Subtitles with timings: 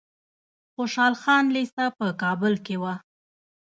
[0.75, 2.93] خوشحال خان لیسه په کابل کې وه.